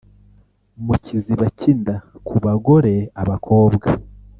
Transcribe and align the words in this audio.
mu 0.85 0.95
kiziba 1.03 1.45
cy’inda 1.57 1.95
ku 2.25 2.35
bagore-abakobwa 2.43 3.87